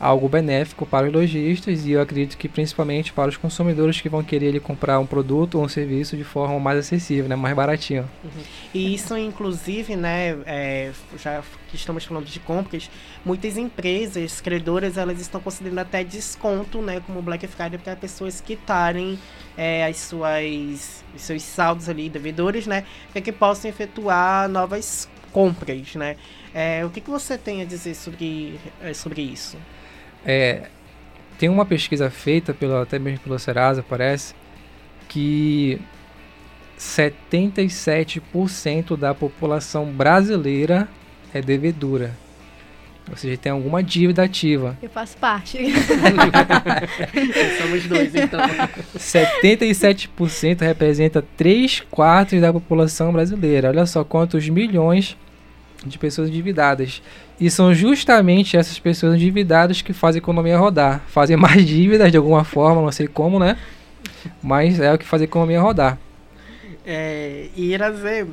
[0.03, 4.21] algo benéfico para os lojistas e eu acredito que principalmente para os consumidores que vão
[4.21, 8.11] querer ele comprar um produto ou um serviço de forma mais acessível, né, mais baratinho.
[8.25, 8.43] Uhum.
[8.75, 12.91] E isso, inclusive, né, é, já que estamos falando de compras,
[13.25, 19.17] muitas empresas credoras elas estão concedendo até desconto, né, como Black Friday para pessoas quitarem
[19.57, 25.95] é, as suas os seus saldos ali devedores, né, para que possam efetuar novas compras,
[25.95, 26.17] né.
[26.53, 29.57] É, o que, que você tem a dizer sobre, é, sobre isso?
[30.25, 30.63] É,
[31.39, 34.35] tem uma pesquisa feita pelo, até mesmo pelo Serasa, parece,
[35.09, 35.81] que
[36.79, 40.89] 77% da população brasileira
[41.35, 42.15] é devedora.
[43.11, 44.79] Ou seja, tem alguma dívida ativa.
[44.81, 45.59] Eu faço parte.
[47.61, 48.39] Somos dois, então.
[48.97, 53.71] 77% representa 3 quartos da população brasileira.
[53.71, 55.17] Olha só quantos milhões
[55.89, 57.03] de pessoas endividadas.
[57.41, 61.03] E são justamente essas pessoas endividadas que fazem a economia rodar.
[61.09, 63.57] Fazem mais dívidas de alguma forma, não sei como, né?
[64.43, 65.99] Mas é o que faz a economia rodar.
[66.85, 68.27] É, e Irazer,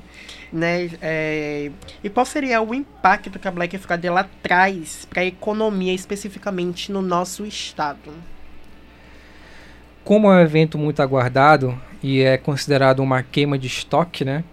[0.52, 0.90] né?
[1.02, 1.72] É,
[2.04, 6.92] e qual seria o impacto que a Black Friday ela traz para a economia, especificamente
[6.92, 8.12] no nosso estado?
[10.04, 14.44] Como é um evento muito aguardado e é considerado uma queima de estoque, né?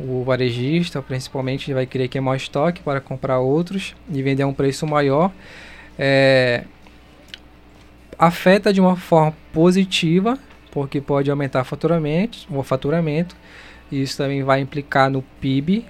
[0.00, 4.54] O varejista, principalmente, vai querer queimar o estoque para comprar outros e vender a um
[4.54, 5.32] preço maior.
[5.98, 6.64] É,
[8.18, 10.38] afeta de uma forma positiva,
[10.70, 13.36] porque pode aumentar faturamento, o faturamento.
[13.90, 15.84] Isso também vai implicar no PIB,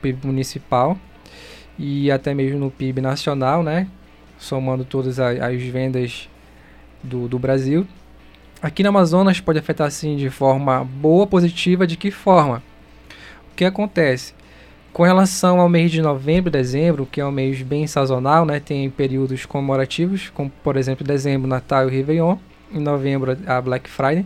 [0.00, 0.96] PIB municipal
[1.78, 3.88] e até mesmo no PIB nacional, né?
[4.38, 6.28] Somando todas as, as vendas
[7.02, 7.86] do, do Brasil.
[8.60, 12.62] Aqui no Amazonas pode afetar assim de forma boa, positiva, de que forma?
[13.58, 14.34] Que acontece?
[14.92, 18.60] Com relação ao mês de novembro e dezembro, que é um mês bem sazonal, né,
[18.60, 22.36] tem períodos comemorativos, como por exemplo dezembro, Natal e Réveillon,
[22.72, 24.24] em novembro a Black Friday,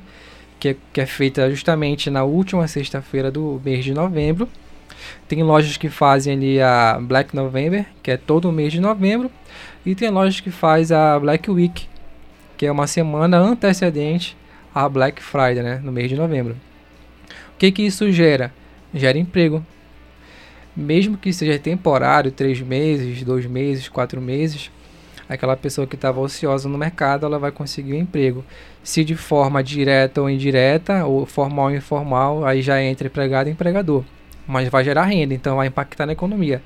[0.60, 4.46] que é, que é feita justamente na última sexta-feira do mês de novembro.
[5.26, 9.30] Tem lojas que fazem ali a Black November, que é todo o mês de novembro,
[9.84, 11.88] e tem lojas que faz a Black Week,
[12.58, 14.36] que é uma semana antecedente
[14.74, 16.54] à Black Friday, né, no mês de novembro.
[17.54, 18.52] O que que isso gera?
[18.94, 19.64] Gera emprego.
[20.74, 24.70] Mesmo que seja temporário, três meses, dois meses, quatro meses,
[25.28, 28.44] aquela pessoa que estava ociosa no mercado, ela vai conseguir um emprego.
[28.82, 33.52] Se de forma direta ou indireta, ou formal ou informal, aí já entra empregado e
[33.52, 34.02] empregador.
[34.46, 36.62] Mas vai gerar renda, então vai impactar na economia.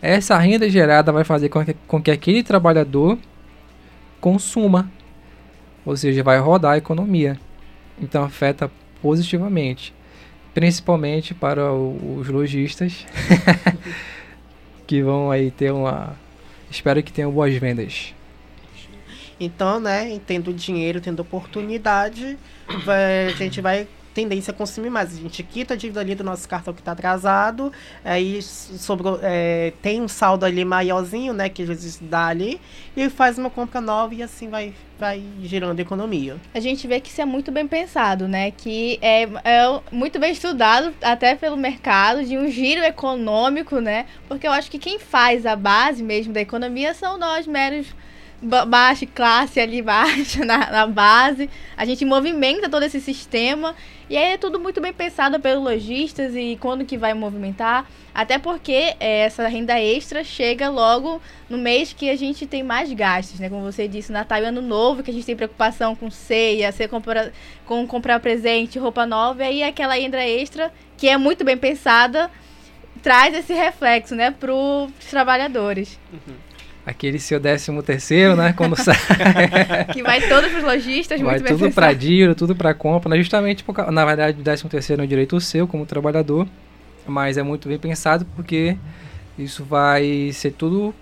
[0.00, 3.18] Essa renda gerada vai fazer com que, com que aquele trabalhador
[4.20, 4.90] consuma,
[5.84, 7.36] ou seja, vai rodar a economia.
[8.00, 8.70] Então afeta
[9.02, 9.92] positivamente
[10.54, 13.06] principalmente para o, os lojistas
[14.86, 16.16] que vão aí ter uma
[16.70, 18.14] espero que tenham boas vendas.
[19.40, 22.36] Então, né, tendo dinheiro, tendo oportunidade,
[22.84, 25.16] vai, a gente vai tendência a consumir mais.
[25.16, 27.72] A gente quita a dívida ali do nosso cartão que está atrasado,
[28.04, 32.60] aí sobrou, é, tem um saldo ali maiorzinho, né, que às vezes dá ali,
[32.96, 36.36] e faz uma compra nova e assim vai, vai gerando economia.
[36.54, 40.32] A gente vê que isso é muito bem pensado, né, que é, é muito bem
[40.32, 45.46] estudado até pelo mercado, de um giro econômico, né, porque eu acho que quem faz
[45.46, 47.86] a base mesmo da economia são nós, meros
[48.40, 51.50] baixa classe ali baixa na, na, base.
[51.76, 53.74] A gente movimenta todo esse sistema
[54.08, 57.86] e aí é tudo muito bem pensado pelos lojistas e quando que vai movimentar.
[58.14, 62.92] Até porque é, essa renda extra chega logo no mês que a gente tem mais
[62.92, 63.48] gastos, né?
[63.48, 66.88] Como você disse, Natal e Ano Novo, que a gente tem preocupação com ceia, ser
[66.88, 67.30] comprar,
[67.64, 69.42] com comprar presente, roupa nova.
[69.44, 72.30] E aí aquela renda extra, que é muito bem pensada,
[73.02, 75.98] traz esse reflexo, né, para os trabalhadores.
[76.12, 76.47] Uhum
[76.88, 78.54] aquele seu décimo terceiro, né?
[78.54, 78.96] Quando sai.
[79.92, 83.18] que vai todo para os lojistas, vai muito tudo para dívida, tudo para compra, né?
[83.18, 86.48] justamente porque, na verdade, o décimo terceiro é um direito seu como trabalhador,
[87.06, 88.74] mas é muito bem pensado porque
[89.38, 90.94] isso vai ser tudo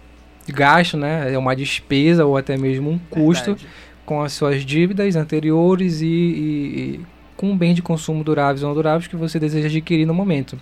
[0.48, 1.32] gasto, né?
[1.32, 3.68] É uma despesa ou até mesmo um custo verdade.
[4.04, 7.00] com as suas dívidas anteriores e, e, e
[7.36, 10.58] com bens de consumo duráveis ou não duráveis que você deseja adquirir no momento.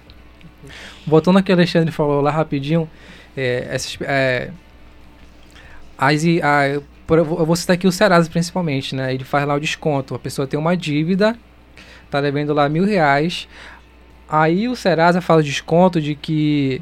[1.06, 2.88] Voltando ao que o Alexandre falou lá rapidinho,
[3.36, 4.50] é, essas, é,
[5.98, 9.12] as, a, eu vou citar aqui o Serasa principalmente, né?
[9.12, 10.14] Ele faz lá o desconto.
[10.14, 11.36] A pessoa tem uma dívida,
[12.10, 13.48] tá devendo lá mil reais.
[14.28, 16.80] Aí o Serasa faz o desconto de que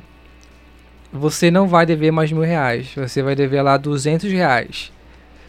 [1.13, 2.93] você não vai dever mais mil reais.
[2.95, 4.93] Você vai dever lá 200 reais.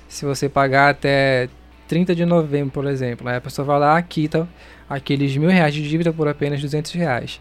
[0.07, 1.47] Se você pagar até
[1.87, 3.27] 30 de novembro, por exemplo.
[3.29, 4.47] Aí a pessoa vai lá, quita
[4.89, 7.39] aqueles mil reais de dívida por apenas 200 reais.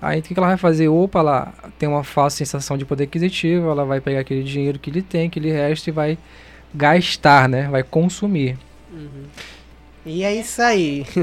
[0.00, 0.88] Aí o que que ela vai fazer?
[0.88, 4.90] Opa, ela tem uma falsa sensação de poder aquisitivo, ela vai pegar aquele dinheiro que
[4.90, 6.16] ele tem, aquele resto e vai
[6.74, 7.68] gastar, né?
[7.68, 8.56] Vai consumir.
[10.04, 11.06] E é isso aí.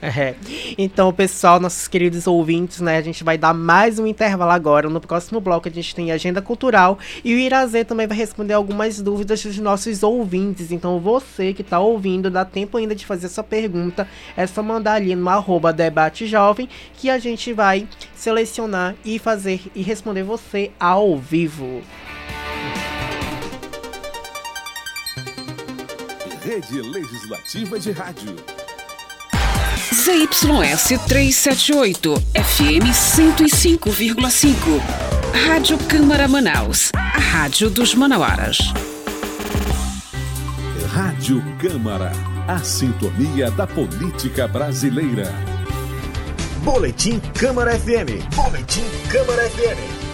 [0.00, 0.34] É.
[0.78, 2.98] Então, pessoal, nossos queridos ouvintes, né?
[2.98, 4.88] A gente vai dar mais um intervalo agora.
[4.88, 9.00] No próximo bloco a gente tem agenda cultural e o Irazê também vai responder algumas
[9.00, 10.70] dúvidas dos nossos ouvintes.
[10.70, 14.06] Então, você que tá ouvindo, dá tempo ainda de fazer sua pergunta.
[14.36, 19.60] É só mandar ali no arroba debate jovem que a gente vai selecionar e fazer
[19.74, 21.82] e responder você ao vivo.
[26.46, 28.36] Rede Legislativa de Rádio.
[29.92, 34.80] ZYS 378, FM 105,5.
[35.48, 38.58] Rádio Câmara Manaus, a rádio dos manauaras.
[40.92, 42.12] Rádio Câmara.
[42.46, 45.34] A sintonia da política brasileira.
[46.62, 48.22] Boletim Câmara FM.
[48.36, 50.05] Boletim Câmara FM.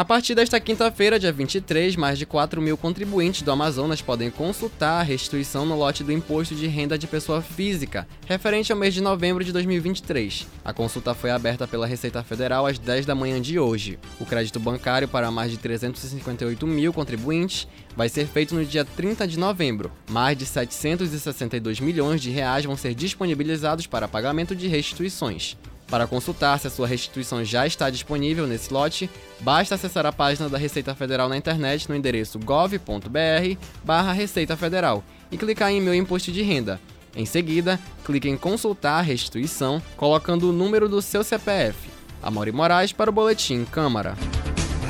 [0.00, 5.00] A partir desta quinta-feira, dia 23, mais de 4 mil contribuintes do Amazonas podem consultar
[5.00, 9.02] a restituição no lote do Imposto de Renda de Pessoa Física, referente ao mês de
[9.02, 10.46] novembro de 2023.
[10.64, 13.98] A consulta foi aberta pela Receita Federal às 10 da manhã de hoje.
[14.18, 19.28] O crédito bancário para mais de 358 mil contribuintes vai ser feito no dia 30
[19.28, 19.92] de novembro.
[20.08, 25.58] Mais de 762 milhões de reais vão ser disponibilizados para pagamento de restituições.
[25.90, 30.48] Para consultar se a sua restituição já está disponível nesse lote, basta acessar a página
[30.48, 35.94] da Receita Federal na internet no endereço gov.br barra Receita Federal e clicar em Meu
[35.94, 36.80] Imposto de Renda.
[37.16, 41.76] Em seguida, clique em Consultar a Restituição, colocando o número do seu CPF.
[42.22, 44.16] Amaury Moraes para o Boletim Câmara.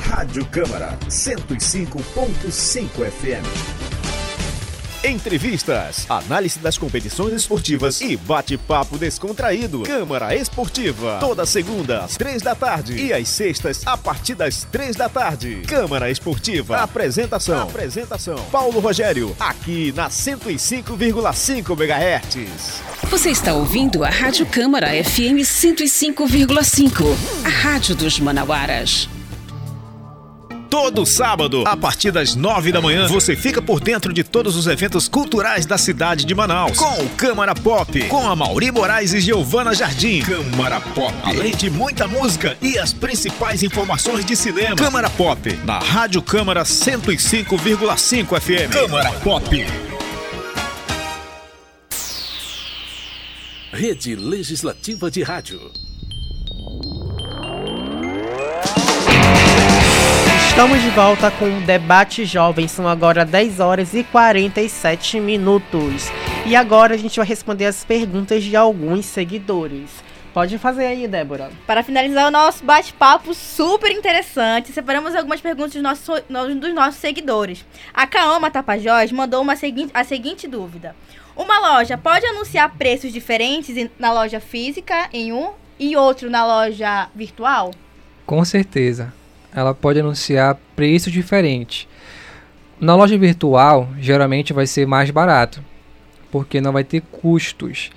[0.03, 4.20] Rádio Câmara 105.5 FM.
[5.03, 9.81] Entrevistas, análise das competições esportivas e bate-papo descontraído.
[9.81, 14.95] Câmara Esportiva, toda segunda às três da tarde e às sextas a partir das três
[14.95, 15.63] da tarde.
[15.67, 18.35] Câmara Esportiva, apresentação, apresentação.
[18.51, 22.81] Paulo Rogério, aqui na 105,5 MHz.
[23.09, 27.05] Você está ouvindo a Rádio Câmara FM 105,5.
[27.43, 29.09] A rádio dos manauaras.
[30.71, 34.67] Todo sábado, a partir das nove da manhã, você fica por dentro de todos os
[34.67, 36.77] eventos culturais da cidade de Manaus.
[36.77, 40.21] Com o Câmara Pop, com a Mauri Moraes e Giovana Jardim.
[40.21, 41.13] Câmara Pop.
[41.23, 44.77] Além de muita música e as principais informações de cinema.
[44.77, 48.71] Câmara Pop, na Rádio Câmara 105,5 FM.
[48.71, 49.65] Câmara Pop.
[53.73, 55.90] Rede Legislativa de Rádio.
[60.51, 62.67] Estamos de volta com o Debate Jovem.
[62.67, 66.11] São agora 10 horas e 47 minutos.
[66.45, 69.89] E agora a gente vai responder as perguntas de alguns seguidores.
[70.33, 71.49] Pode fazer aí, Débora.
[71.65, 76.21] Para finalizar o nosso bate-papo super interessante, separamos algumas perguntas dos nossos,
[76.59, 77.65] dos nossos seguidores.
[77.93, 80.93] A Kaoma Tapajós mandou uma seguinte, a seguinte dúvida.
[81.33, 87.07] Uma loja pode anunciar preços diferentes na loja física em um e outro na loja
[87.15, 87.71] virtual?
[88.25, 89.13] Com certeza.
[89.53, 91.87] Ela pode anunciar preço diferente.
[92.79, 95.63] Na loja virtual, geralmente vai ser mais barato,
[96.31, 97.91] porque não vai ter custos.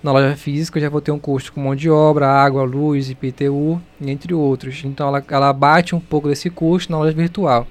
[0.00, 3.10] Na loja física, eu já vou ter um custo com mão de obra, água, luz,
[3.10, 4.82] IPTU, entre outros.
[4.84, 7.66] Então, ela, ela bate um pouco desse custo na loja virtual.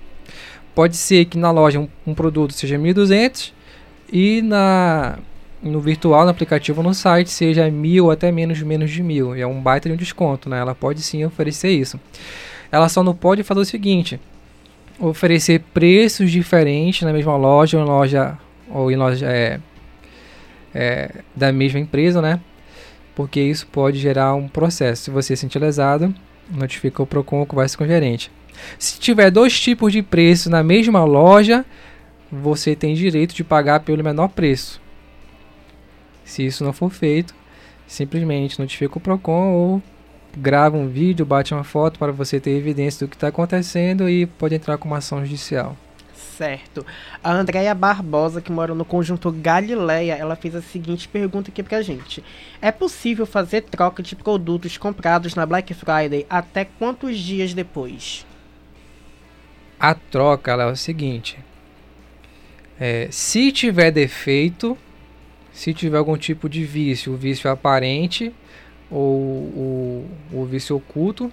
[0.76, 3.54] Pode ser que na loja um, um produto seja 1.200
[4.12, 5.17] e na,
[5.62, 9.34] no virtual, no aplicativo, no site, seja mil ou até menos, menos de mil.
[9.34, 10.60] É um baita de um desconto, né?
[10.60, 12.00] Ela pode sim oferecer isso.
[12.71, 14.19] Ela só não pode fazer o seguinte:
[14.99, 18.38] oferecer preços diferentes na mesma loja ou em loja
[18.70, 19.59] ou em loja é,
[20.74, 22.39] é, da mesma empresa, né?
[23.15, 25.03] Porque isso pode gerar um processo.
[25.03, 26.13] Se você se sentir lesado,
[26.51, 28.32] notifica o Procon ou conversa com o gerente.
[28.78, 31.65] Se tiver dois tipos de preço na mesma loja,
[32.32, 34.82] você tem direito de pagar pelo menor preço.
[36.26, 37.34] Se isso não for feito,
[37.88, 39.84] simplesmente notifica o Procon ou
[40.38, 44.25] grava um vídeo, bate uma foto para você ter evidência do que está acontecendo e
[44.25, 45.75] pode entrar com uma ação judicial.
[46.38, 46.85] Certo.
[47.23, 51.81] A Andréia Barbosa, que mora no conjunto Galileia, ela fez a seguinte pergunta aqui pra
[51.81, 52.23] gente.
[52.61, 58.23] É possível fazer troca de produtos comprados na Black Friday até quantos dias depois?
[59.79, 61.39] A troca ela é o seguinte:
[62.79, 64.77] é, se tiver defeito,
[65.51, 68.31] se tiver algum tipo de vício, o vício aparente
[68.89, 71.31] ou o, o vício oculto,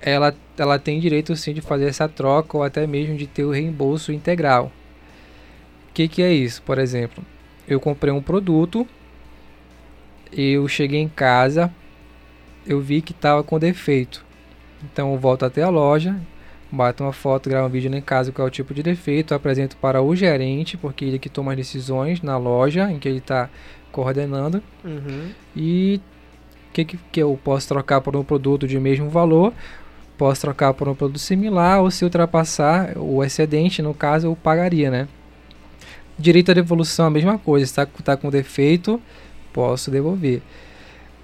[0.00, 3.50] ela, ela tem direito sim de fazer essa troca ou até mesmo de ter o
[3.50, 4.70] reembolso integral.
[5.90, 6.62] O que, que é isso?
[6.62, 7.24] Por exemplo,
[7.66, 8.86] eu comprei um produto,
[10.32, 11.72] eu cheguei em casa,
[12.66, 14.24] eu vi que estava com defeito.
[14.84, 16.14] Então eu volto até a loja,
[16.70, 19.76] bato uma foto, gravo um vídeo em casa qual é o tipo de defeito, apresento
[19.78, 23.48] para o gerente, porque ele que toma as decisões na loja em que ele está
[23.90, 24.62] coordenando.
[24.84, 25.30] Uhum.
[25.56, 26.00] E
[26.76, 29.52] que, que, que eu posso trocar por um produto de mesmo valor,
[30.18, 34.90] posso trocar por um produto similar, ou se ultrapassar o excedente, no caso, eu pagaria,
[34.90, 35.08] né?
[36.18, 39.00] Direito à devolução, a mesma coisa, está tá com defeito,
[39.52, 40.42] posso devolver.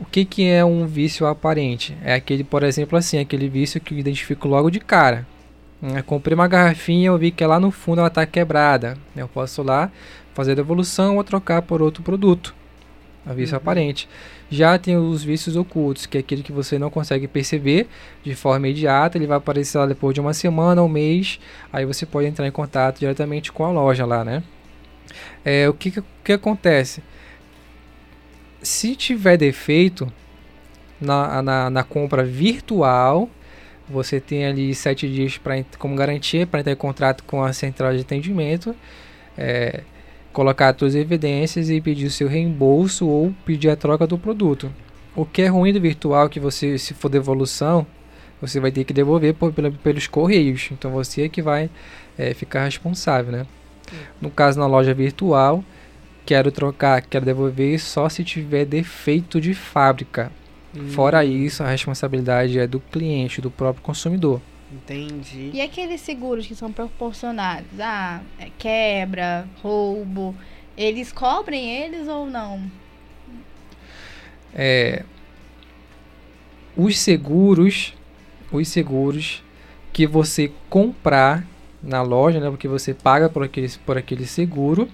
[0.00, 1.96] O que, que é um vício aparente?
[2.02, 5.26] É aquele, por exemplo, assim, aquele vício que eu identifico logo de cara.
[5.82, 8.96] Eu comprei uma garrafinha, eu vi que lá no fundo ela está quebrada.
[9.16, 9.90] Eu posso lá
[10.34, 12.54] fazer a devolução ou trocar por outro produto.
[13.26, 13.58] É vício uhum.
[13.60, 14.08] aparente.
[14.52, 17.88] Já tem os vícios ocultos, que é aquele que você não consegue perceber
[18.22, 21.40] de forma imediata, ele vai aparecer lá depois de uma semana, um mês,
[21.72, 24.42] aí você pode entrar em contato diretamente com a loja lá, né?
[25.42, 27.02] É, o que, que, que acontece?
[28.60, 30.12] Se tiver defeito
[31.00, 33.30] na, na, na compra virtual,
[33.88, 37.94] você tem ali sete dias pra, como garantia para entrar em contrato com a central
[37.94, 38.76] de atendimento.
[39.34, 39.80] É,
[40.32, 44.72] colocar suas evidências e pedir o seu reembolso ou pedir a troca do produto.
[45.14, 47.86] O que é ruim do virtual é que você, se for devolução,
[48.40, 50.70] você vai ter que devolver por, pelos correios.
[50.72, 51.70] Então você é que vai
[52.18, 53.46] é, ficar responsável, né?
[54.20, 55.62] No caso na loja virtual,
[56.24, 60.32] quero trocar, quero devolver só se tiver defeito de fábrica.
[60.74, 60.88] Hum.
[60.88, 64.40] Fora isso, a responsabilidade é do cliente, do próprio consumidor.
[64.72, 65.50] Entendi.
[65.52, 67.78] E aqueles seguros que são proporcionados?
[67.78, 70.34] Ah, é quebra, roubo.
[70.76, 72.70] Eles cobrem eles ou não?
[74.54, 75.04] É,
[76.76, 77.94] os seguros,
[78.50, 79.42] os seguros
[79.92, 81.46] que você comprar
[81.82, 84.88] na loja, né, porque você paga por aquele, por aquele seguro,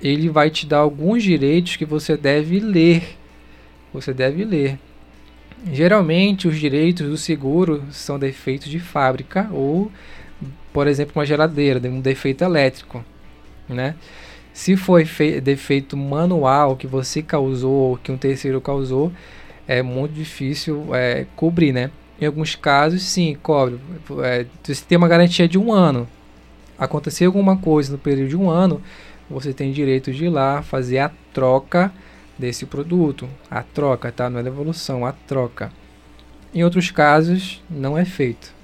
[0.00, 3.16] ele vai te dar alguns direitos que você deve ler.
[3.92, 4.78] Você deve ler.
[5.72, 9.90] Geralmente, os direitos do seguro são defeitos de fábrica ou,
[10.72, 13.04] por exemplo, uma geladeira, um defeito elétrico,
[13.68, 13.94] né?
[14.52, 15.04] Se foi
[15.42, 19.12] defeito manual que você causou ou que um terceiro causou,
[19.66, 21.90] é muito difícil é, cobrir, né?
[22.20, 23.78] Em alguns casos, sim, cobre.
[24.22, 26.08] É, você tem uma garantia de um ano.
[26.78, 28.80] Aconteceu alguma coisa no período de um ano,
[29.28, 31.92] você tem direito de ir lá fazer a troca
[32.38, 33.28] desse produto.
[33.50, 34.28] A troca, tá?
[34.28, 35.72] Não é devolução, a troca.
[36.54, 38.54] Em outros casos, não é feito.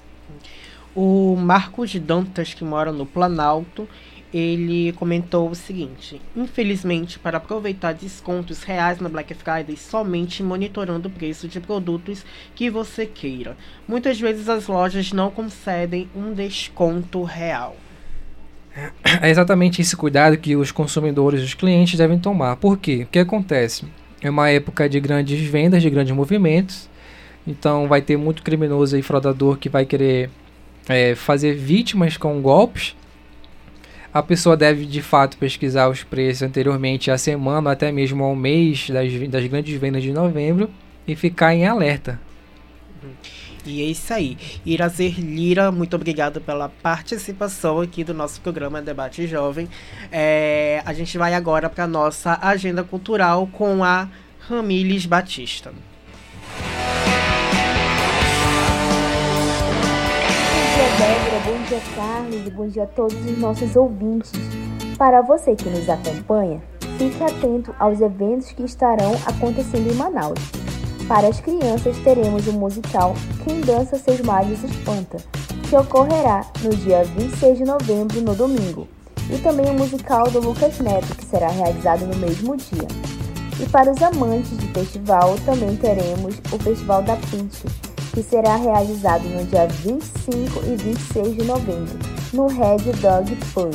[0.95, 3.87] O Marcos Dantas, que mora no Planalto,
[4.33, 11.11] ele comentou o seguinte: Infelizmente, para aproveitar descontos reais na Black Friday, somente monitorando o
[11.11, 13.55] preço de produtos que você queira.
[13.87, 17.75] Muitas vezes as lojas não concedem um desconto real.
[19.21, 22.55] É exatamente esse cuidado que os consumidores, os clientes devem tomar.
[22.55, 23.03] Por quê?
[23.03, 23.85] O que acontece?
[24.21, 26.89] É uma época de grandes vendas, de grandes movimentos.
[27.45, 30.29] Então vai ter muito criminoso e fraudador que vai querer
[30.87, 32.95] é, fazer vítimas com golpes.
[34.13, 38.89] A pessoa deve de fato pesquisar os preços anteriormente à semana, até mesmo ao mês
[38.89, 40.69] das, das grandes vendas de novembro
[41.07, 42.19] e ficar em alerta.
[43.03, 43.09] Uhum.
[43.65, 44.37] E é isso aí.
[44.65, 49.69] Irazer Lira, muito obrigado pela participação aqui do nosso programa Debate Jovem.
[50.11, 54.09] É, a gente vai agora para nossa agenda cultural com a
[54.39, 55.71] Ramílis Batista.
[60.51, 61.39] Bom dia, Débora.
[61.45, 62.49] Bom dia, Carlos.
[62.53, 64.31] Bom dia a todos os nossos ouvintes.
[64.97, 66.61] Para você que nos acompanha,
[66.97, 70.62] fique atento aos eventos que estarão acontecendo em Manaus.
[71.07, 75.17] Para as crianças, teremos o musical Quem Dança Seus Males Espanta,
[75.69, 78.87] que ocorrerá no dia 26 de novembro, no domingo,
[79.29, 82.87] e também o musical do Lucas Neto, que será realizado no mesmo dia.
[83.59, 87.65] E para os amantes de festival, também teremos o Festival da Pitch,
[88.13, 91.99] que será realizado no dia 25 e 26 de novembro,
[92.31, 93.73] no Red Dog Pub.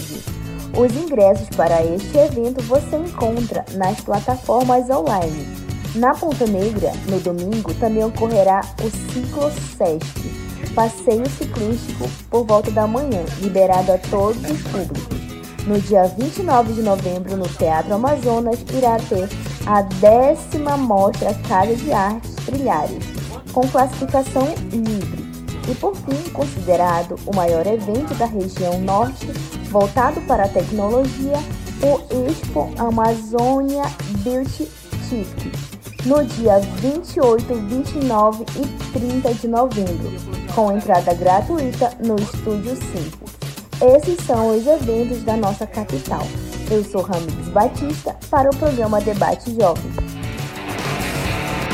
[0.77, 7.73] Os ingressos para este evento você encontra nas plataformas online na Ponta Negra, no domingo,
[7.75, 14.63] também ocorrerá o Ciclo Sesc, passeio ciclístico por volta da manhã, liberado a todos os
[14.63, 15.19] públicos.
[15.67, 19.29] No dia 29 de novembro, no Teatro Amazonas, irá ter
[19.67, 23.05] a décima mostra Casa de Artes Trilhares,
[23.53, 25.29] com classificação livre.
[25.71, 29.27] E por fim, considerado o maior evento da região norte
[29.71, 31.37] voltado para a tecnologia,
[31.83, 33.83] o Expo Amazônia
[34.25, 34.67] Beauty
[35.09, 35.68] Chic,
[36.05, 40.13] no dia 28, 29 e 30 de novembro,
[40.55, 43.97] com entrada gratuita no Estúdio 5.
[43.97, 46.27] Esses são os eventos da nossa capital.
[46.71, 49.91] Eu sou Ramires Batista para o programa Debate Jovem.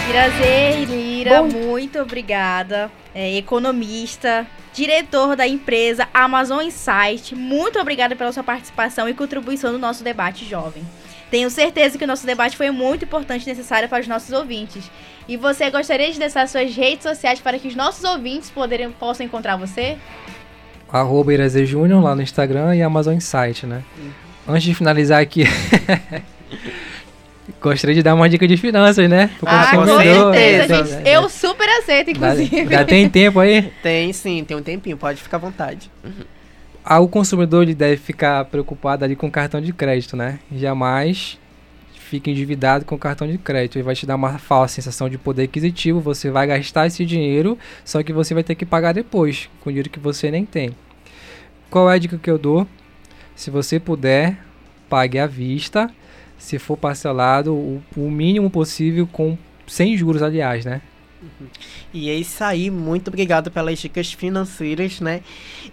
[0.08, 2.90] Irazer Lira, muito obrigada.
[3.14, 9.78] É, economista, diretor da empresa Amazon Insight, muito obrigada pela sua participação e contribuição no
[9.78, 10.84] nosso debate jovem.
[11.34, 14.88] Tenho certeza que o nosso debate foi muito importante e necessário para os nossos ouvintes.
[15.26, 19.26] E você gostaria de deixar suas redes sociais para que os nossos ouvintes poderem, possam
[19.26, 19.96] encontrar você?
[20.88, 21.32] Arroba
[21.64, 23.82] Júnior lá no Instagram e Amazon Insight, né?
[24.46, 25.42] Antes de finalizar aqui,
[27.60, 29.28] gostaria de dar uma dica de finanças, né?
[29.40, 31.08] Pro Ah, com certeza, gente.
[31.08, 32.60] é, Eu super aceito, inclusive.
[32.60, 33.72] Ainda tem tempo aí?
[33.82, 35.90] Tem sim, tem um tempinho, pode ficar à vontade.
[36.84, 40.38] Ah, o consumidor ele deve ficar preocupado ali com o cartão de crédito, né?
[40.54, 41.38] Jamais
[41.94, 43.76] fique endividado com o cartão de crédito.
[43.76, 45.98] Ele vai te dar uma falsa sensação de poder aquisitivo.
[46.00, 49.88] Você vai gastar esse dinheiro, só que você vai ter que pagar depois, com dinheiro
[49.88, 50.76] que você nem tem.
[51.70, 52.66] Qual é a dica que eu dou?
[53.34, 54.38] Se você puder,
[54.88, 55.90] pague à vista.
[56.38, 60.82] Se for parcelado, o, o mínimo possível, com sem juros, aliás, né?
[61.92, 65.22] E é isso aí, muito obrigado pelas dicas financeiras, né?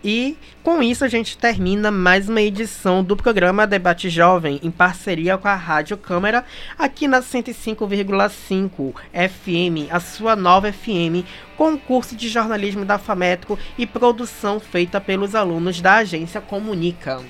[0.04, 5.38] E com isso a gente termina mais uma edição do programa Debate Jovem, em parceria
[5.38, 6.45] com a Rádio Câmara,
[6.78, 11.26] aqui na 105,5 FM, a sua nova FM,
[11.58, 17.22] com curso de jornalismo da FAMETRO e produção feita pelos alunos da agência Comunica.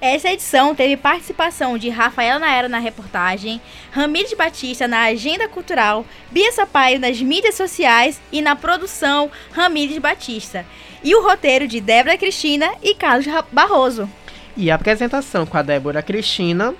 [0.00, 6.52] Essa edição teve participação de Rafaela Naera na reportagem, Ramires Batista na agenda cultural, Bia
[6.52, 10.64] Sampaio nas mídias sociais e na produção Ramires Batista.
[11.02, 14.08] E o roteiro de Débora Cristina e Carlos Barroso.
[14.56, 16.74] E a apresentação com a Débora Cristina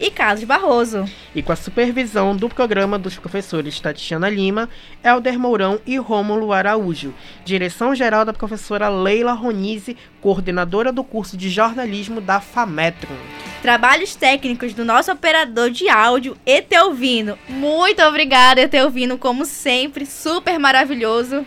[0.00, 1.04] E Carlos Barroso.
[1.34, 4.66] e com a supervisão do programa dos professores Tatiana Lima,
[5.04, 7.12] Helder Mourão e Rômulo Araújo.
[7.44, 13.14] Direção-geral da professora Leila Ronise, coordenadora do curso de jornalismo da FAMETRO.
[13.60, 17.38] Trabalhos técnicos do nosso operador de áudio, Etelvino.
[17.46, 21.46] Muito obrigada, Etelvino, como sempre, super maravilhoso.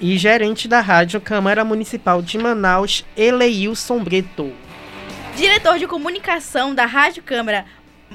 [0.00, 4.52] E gerente da Rádio Câmara Municipal de Manaus, Eleilson Brito.
[5.36, 7.64] Diretor de comunicação da Rádio Câmara,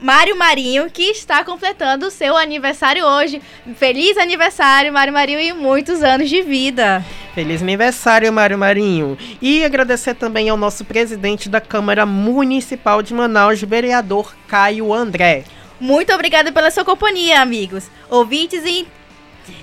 [0.02, 3.42] Mário Marinho, que está completando o seu aniversário hoje.
[3.78, 7.04] Feliz aniversário, Mário Marinho, e muitos anos de vida.
[7.34, 9.18] Feliz aniversário, Mário Marinho.
[9.42, 15.46] E agradecer também ao nosso presidente da Câmara Municipal de Manaus, vereador Caio André.
[15.80, 18.88] Muito obrigada pela sua companhia, amigos, ouvintes e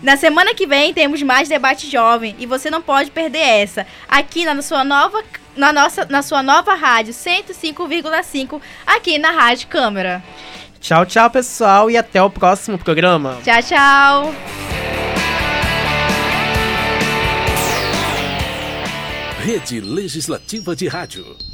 [0.02, 4.44] na semana que vem temos mais debate jovem e você não pode perder essa aqui
[4.44, 5.24] na sua nova
[5.56, 10.22] na nossa na sua nova rádio 105,5 aqui na Rádio Câmara.
[10.80, 13.38] Tchau, tchau, pessoal, e até o próximo programa.
[13.44, 14.34] Tchau, tchau.
[19.44, 21.51] Rede Legislativa de Rádio.